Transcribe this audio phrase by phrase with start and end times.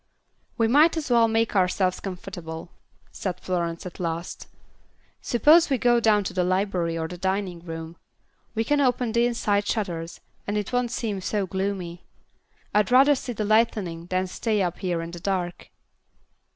[0.57, 2.71] "We might as well make ourselves comfortable,"
[3.13, 4.47] Florence said at last.
[5.21, 7.97] "Suppose we go down to the library or the dining room.
[8.55, 12.03] We can open the inside shutters, and it won't seem so gloomy.
[12.73, 15.69] I'd rather see the lightning than stay up here in the dark."